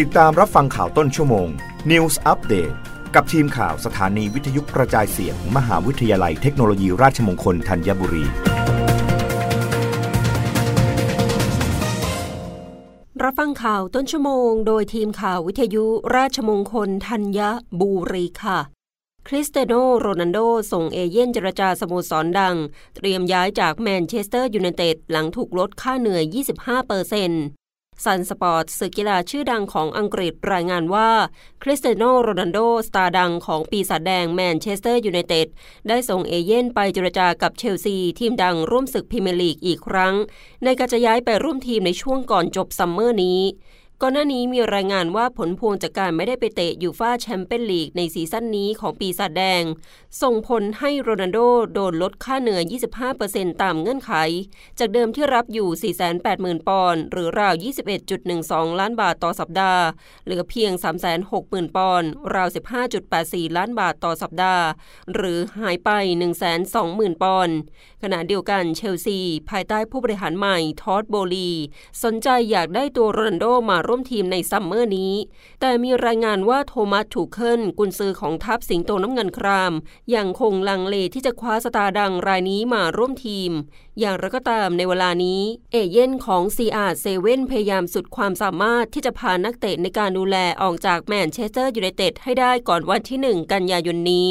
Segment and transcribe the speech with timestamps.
[0.00, 1.48] ติดตามรับฟังข่าวต้นชั่วโมง
[1.90, 2.74] News Update
[3.14, 8.24] กับทีมข่าวสถานีวิทยุกระจายเสียงมหาวิทยาลัยเทคโนโลยีราชมงคลธัญบุรี
[13.22, 15.84] รับฟังข่าวต้นชั่วโมง โดยทีมข่าววิทยุ
[16.16, 17.40] ราชมงคลธัญ
[17.80, 18.58] บุรีค่ะ
[19.28, 20.38] คริสเตียโนโรนัลโด
[20.72, 22.56] ส่งเอเย่นต์เจรจาสโมสรดัง
[22.96, 26.24] เตรียมย้ายจากแมนเชสเตอร์ยูไนเต็ดหลังถูกลดค่าเหนื่อย
[26.56, 27.44] 25เปอร์เซ็นต์
[28.04, 31.10] ซันสปอร์ตสื่อกีฬาชื่อดังของอังกฤษรายงานว่า
[31.62, 35.48] คริสเตียโนโรนัลโด สตาร์ดังของปีศาจแดงแมนเชสเตอร์ยูไนเต็ด
[35.88, 40.14] ได้ส่งเอเย่นต์ไปเจรจากับเชลซี ทีมดังร่วมศึกพรีเมียร์ลีกอีกครั้ง
[40.64, 43.40] ในการจะย้ายไปร่วมทีมในช่วงก่อนจบซัมเมอร์นี้
[44.04, 49.62] ก่อนหน้านี้มีรายงานว่าผลพวงจากการไม่ได้ไปเตะยูฟาแชมเปี้ยนลีกในซีซั่นนี้ของปีศาจแดง
[50.22, 51.38] ส่งผลให้โรนัลโด
[51.74, 52.62] โดนลดค่าเหนื่อย
[53.12, 54.12] 25%ตามเงื่อนไข
[54.78, 57.54] จากเดิมที่รับอยู่ 480,000 ปอนด์หรือราว
[58.16, 59.84] 21.12 ล้านบาทต่อสัปดาห์
[60.24, 60.72] เหลือเพียง
[61.24, 62.48] 360,000 ปอนด์ราว
[63.02, 64.64] 15.84 ล้านบาทต่อสัปดาห์
[65.14, 65.90] หรือหายไป
[66.58, 67.56] 120,000 ปอนด์
[68.02, 69.18] ขณะเดียวกันเชลซี
[69.50, 71.50] ภายใต้ผู้บริหารใหม่ทอดโบลี
[72.02, 75.14] สนใจอยากได้ตัวโรนัลโดมาร่วมทีมในซัมเมอร์นี้
[75.60, 79.72] แต่มีรายงานว่าโทมัสทูเคิลกุนซือของทัพสิงโตน้ำเงินคราม
[80.14, 83.50] ยังคงลังเลที่จะคว้าสตาร์ดังรายนี้มาร่วมทีม
[84.00, 85.42] อย่างไรก็ตามในเวลานี้
[85.72, 94.30] เอเย่นต์ของ CR7 พยายามสุดความสามารถที่จะพานักเตะในการดูแลออกจากแมนเชสเตอร์ยูไนเต็ดให้ได้ก่อนวันที่ 1 กันยายนนี้